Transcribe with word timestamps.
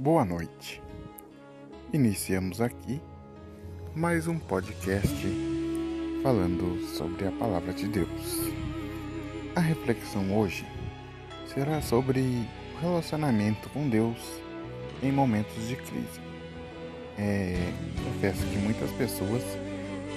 Boa 0.00 0.24
noite. 0.24 0.82
Iniciamos 1.92 2.62
aqui 2.62 3.02
mais 3.94 4.26
um 4.26 4.38
podcast 4.38 5.14
falando 6.22 6.80
sobre 6.96 7.26
a 7.26 7.32
palavra 7.32 7.74
de 7.74 7.86
Deus. 7.86 8.08
A 9.54 9.60
reflexão 9.60 10.34
hoje 10.38 10.64
será 11.52 11.82
sobre 11.82 12.20
o 12.20 12.80
relacionamento 12.80 13.68
com 13.68 13.90
Deus 13.90 14.16
em 15.02 15.12
momentos 15.12 15.68
de 15.68 15.76
crise. 15.76 16.18
É, 17.18 17.56
confesso 18.02 18.40
que 18.46 18.56
muitas 18.56 18.90
pessoas 18.92 19.42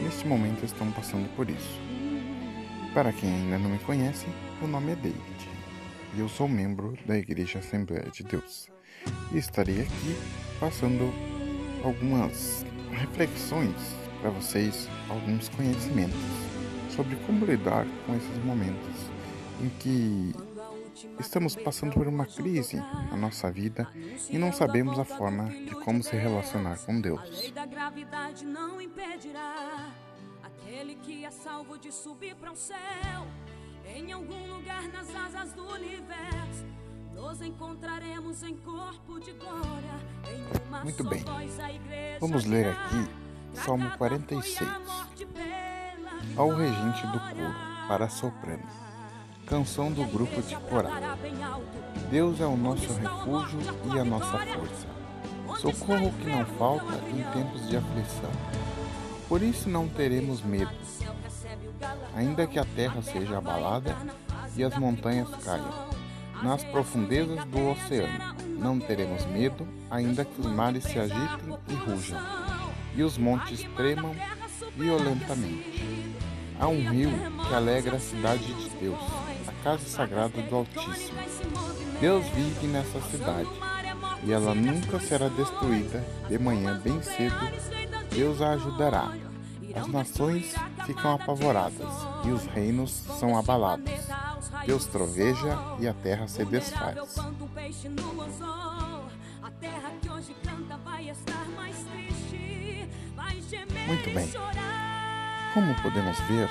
neste 0.02 0.26
momento 0.26 0.64
estão 0.64 0.90
passando 0.94 1.28
por 1.36 1.50
isso. 1.50 1.78
Para 2.94 3.12
quem 3.12 3.30
ainda 3.30 3.60
não 3.60 3.72
me 3.72 3.80
conhece, 3.80 4.28
o 4.62 4.66
nome 4.66 4.94
é 4.94 4.96
David 4.96 5.50
e 6.16 6.22
eu 6.22 6.30
sou 6.30 6.48
membro 6.48 6.98
da 7.06 7.18
Igreja 7.18 7.60
Assembleia 7.60 8.10
de 8.10 8.24
Deus. 8.24 8.73
Estarei 9.34 9.82
aqui 9.82 10.16
passando 10.60 11.12
algumas 11.84 12.66
reflexões 12.92 13.76
para 14.22 14.30
vocês, 14.30 14.88
alguns 15.10 15.50
conhecimentos 15.50 16.20
sobre 16.96 17.16
como 17.26 17.46
lidar 17.46 17.86
com 18.06 18.16
esses 18.16 18.38
momentos 18.46 19.14
em 19.62 19.70
que 19.80 20.34
estamos 21.20 21.56
passando 21.56 21.94
por 21.94 22.08
uma 22.08 22.26
crise 22.26 22.78
na 22.78 23.18
nossa 23.18 23.52
vida 23.52 23.88
e 24.30 24.38
não 24.38 24.52
sabemos 24.54 25.00
a 25.00 25.04
forma 25.04 25.50
de 25.50 25.76
como 25.84 26.04
se 26.04 26.16
relacionar 26.16 26.78
com 26.86 27.02
Deus. 27.02 27.52
Aquele 30.44 30.96
que 30.96 31.26
é 31.26 31.32
salvo 31.32 31.78
de 31.78 31.92
subir 31.92 32.36
para 32.36 32.52
o 32.52 32.56
céu 32.56 33.28
em 33.86 34.12
algum 34.12 34.56
lugar 34.56 34.88
nas 34.90 35.14
asas 35.14 35.54
do 35.54 35.66
universo, 35.68 36.66
nos 37.24 37.42
encontraremos 37.42 38.44
em 38.44 38.54
corpo 38.58 39.18
de 39.18 39.32
glória. 39.32 39.96
Em 40.30 40.68
uma 40.68 40.84
Muito 40.84 41.04
bem. 41.06 41.24
Vamos 42.20 42.44
ler 42.44 42.68
aqui 42.68 43.08
Salmo 43.54 43.90
46. 43.98 44.70
Ao 46.36 46.50
regente 46.50 47.08
do 47.08 47.20
coro, 47.20 47.56
para 47.88 48.10
soprano. 48.10 48.64
Canção 49.48 49.90
do 49.90 50.04
grupo 50.06 50.42
de 50.42 50.56
coral. 50.70 50.92
Deus 52.12 52.42
é 52.42 52.46
o 52.46 52.58
nosso 52.58 52.94
refúgio 52.94 53.60
e 53.96 54.00
a 54.00 54.04
nossa 54.04 54.38
força. 54.40 54.88
Socorro 55.62 56.12
que 56.20 56.30
não 56.30 56.46
falta 56.58 56.94
em 57.10 57.24
tempos 57.32 57.70
de 57.70 57.78
aflição. 57.78 58.32
Por 59.30 59.42
isso 59.42 59.70
não 59.70 59.88
teremos 59.88 60.42
medo 60.42 60.72
ainda 62.16 62.46
que 62.46 62.60
a 62.60 62.66
terra 62.66 63.02
seja 63.02 63.38
abalada 63.38 63.96
e 64.56 64.64
as 64.64 64.78
montanhas 64.78 65.30
caiam. 65.44 66.03
Nas 66.42 66.64
profundezas 66.64 67.44
do 67.46 67.70
oceano 67.70 68.36
não 68.58 68.80
teremos 68.80 69.26
medo, 69.26 69.68
ainda 69.90 70.26
que 70.26 70.42
os 70.42 70.48
mares 70.48 70.84
se 70.84 70.98
agitem 70.98 71.58
e 71.70 71.74
rujam, 71.74 72.20
e 72.96 73.04
os 73.04 73.18
montes 73.18 73.64
tremam 73.76 74.16
violentamente. 74.76 75.84
Há 76.60 76.68
um 76.68 76.90
rio 76.90 77.12
que 77.48 77.54
alegra 77.54 77.98
a 77.98 78.00
cidade 78.00 78.54
de 78.54 78.70
Deus, 78.78 79.00
a 79.48 79.64
casa 79.64 79.86
sagrada 79.88 80.42
do 80.42 80.56
Altíssimo. 80.56 81.20
Deus 82.00 82.26
vive 82.28 82.68
nessa 82.68 83.02
cidade, 83.02 83.50
e 84.24 84.32
ela 84.32 84.56
nunca 84.56 85.00
será 85.00 85.28
destruída. 85.30 86.04
De 86.28 86.38
manhã 86.40 86.80
bem 86.84 87.02
cedo, 87.02 87.36
Deus 88.10 88.42
a 88.42 88.52
ajudará 88.52 89.14
as 89.76 89.88
nações 89.88 90.54
ficam 90.86 91.16
apavoradas 91.16 91.88
e 92.26 92.30
os 92.30 92.46
reinos 92.46 92.92
são 93.20 93.38
abalados. 93.38 93.92
Deus 94.66 94.86
troveja 94.86 95.58
e 95.80 95.88
a 95.88 95.94
terra 95.94 96.28
se 96.28 96.46
desfaz. 96.46 96.96
Muito 103.88 104.14
bem. 104.14 104.30
Como 105.54 105.76
podemos 105.82 106.20
ver, 106.22 106.50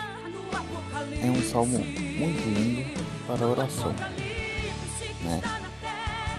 é 1.23 1.31
um 1.31 1.43
salmo 1.43 1.79
muito 1.79 2.49
lindo 2.49 3.03
para 3.27 3.47
oração. 3.47 3.93
Né? 5.23 5.41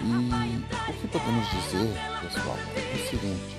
E 0.02 0.90
o 0.90 0.94
que 0.94 1.08
podemos 1.08 1.48
dizer, 1.50 1.94
pessoal, 2.20 2.56
é 2.76 2.94
o 2.94 3.08
seguinte: 3.08 3.56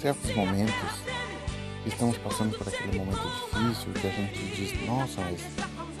certos 0.00 0.34
momentos 0.34 0.74
estamos 1.86 2.18
passando 2.18 2.58
por 2.58 2.68
aquele 2.68 2.98
momento 2.98 3.22
difícil 3.22 3.92
que 3.92 4.06
a 4.06 4.10
gente 4.10 4.56
diz, 4.56 4.86
nossa, 4.86 5.20
mas 5.22 5.40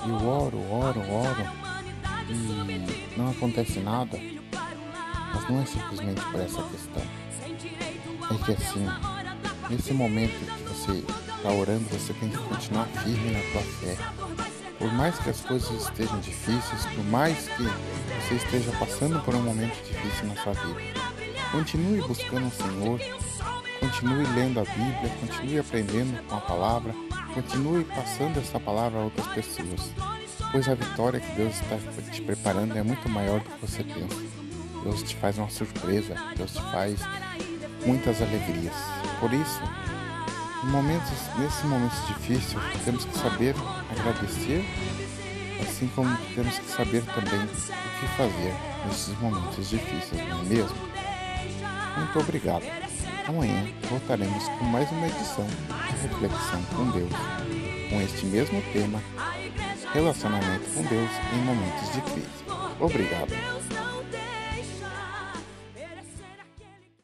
eu 0.08 0.28
oro, 0.28 0.58
oro, 0.70 1.00
oro 1.00 1.46
e 2.28 3.16
não 3.16 3.30
acontece 3.30 3.80
nada. 3.80 4.18
Mas 5.34 5.50
não 5.50 5.60
é 5.60 5.66
simplesmente 5.66 6.20
por 6.24 6.40
essa 6.40 6.62
questão. 6.62 7.02
É 8.30 8.44
que 8.44 8.52
assim, 8.52 8.86
nesse 9.70 9.92
momento 9.92 10.32
que 10.32 10.62
você 10.62 11.04
está 11.36 11.50
orando, 11.50 11.84
você 11.90 12.12
tem 12.14 12.28
que 12.28 12.38
continuar 12.38 12.86
firme 12.86 13.30
na 13.32 13.40
tua 13.52 13.62
fé. 13.62 13.96
Por 14.78 14.92
mais 14.92 15.18
que 15.18 15.30
as 15.30 15.40
coisas 15.40 15.70
estejam 15.70 16.20
difíceis, 16.20 16.86
por 16.86 17.04
mais 17.04 17.48
que 17.48 17.62
você 17.62 18.34
esteja 18.34 18.72
passando 18.78 19.20
por 19.24 19.34
um 19.34 19.42
momento 19.42 19.76
difícil 19.84 20.26
na 20.26 20.36
sua 20.36 20.52
vida, 20.52 20.80
continue 21.52 22.00
buscando 22.02 22.46
o 22.46 22.50
Senhor, 22.50 23.00
Continue 23.80 24.24
lendo 24.34 24.60
a 24.60 24.64
Bíblia, 24.64 25.12
continue 25.20 25.58
aprendendo 25.58 26.22
com 26.26 26.36
a 26.36 26.40
palavra, 26.40 26.94
continue 27.36 27.84
passando 27.84 28.38
essa 28.38 28.58
palavra 28.58 28.98
a 28.98 29.04
outras 29.04 29.26
pessoas, 29.26 29.92
pois 30.50 30.66
a 30.66 30.74
vitória 30.74 31.20
que 31.20 31.32
Deus 31.32 31.54
está 31.54 31.76
te 32.10 32.22
preparando 32.22 32.74
é 32.78 32.82
muito 32.82 33.06
maior 33.10 33.40
do 33.40 33.50
que 33.50 33.60
você 33.60 33.84
pensa. 33.84 34.16
Deus 34.82 35.02
te 35.02 35.14
faz 35.16 35.36
uma 35.36 35.50
surpresa, 35.50 36.14
Deus 36.34 36.52
te 36.52 36.62
faz 36.72 36.98
muitas 37.84 38.22
alegrias. 38.22 38.74
Por 39.20 39.30
isso, 39.34 39.60
momentos, 40.64 41.12
nesses 41.38 41.62
momentos 41.64 42.06
difíceis, 42.06 42.62
temos 42.86 43.04
que 43.04 43.18
saber 43.18 43.54
agradecer, 43.90 44.64
assim 45.60 45.88
como 45.94 46.16
temos 46.34 46.58
que 46.58 46.70
saber 46.70 47.04
também 47.04 47.44
o 47.44 48.00
que 48.00 48.06
fazer 48.16 48.54
nesses 48.86 49.18
momentos 49.18 49.68
difíceis, 49.68 50.26
não 50.26 50.40
é 50.40 50.44
mesmo? 50.44 50.76
Muito 51.98 52.18
obrigado. 52.18 52.64
Amanhã 53.28 53.66
voltaremos 53.90 54.44
com 54.58 54.64
mais 54.64 54.90
uma 54.90 55.06
edição 55.06 55.46
Reflexão 56.06 56.62
com 56.76 56.88
Deus, 56.90 57.10
com 57.90 58.00
este 58.00 58.26
mesmo 58.26 58.62
tema, 58.72 59.02
relacionamento 59.92 60.70
com 60.72 60.82
Deus 60.84 61.10
em 61.34 61.44
momentos 61.44 61.90
crise. 62.02 62.28
Obrigado. 62.78 63.55